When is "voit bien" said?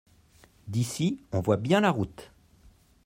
1.41-1.79